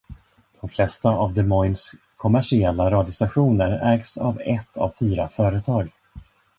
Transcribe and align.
De 0.61 0.69
flesta 0.69 1.09
av 1.09 1.33
Des 1.33 1.43
Moines 1.45 1.91
kommersiella 2.17 2.91
radiostationer 2.91 3.93
ägs 3.93 4.17
av 4.17 4.41
ett 4.41 4.77
av 4.77 4.93
fyra 4.99 5.29
företag. 5.29 5.91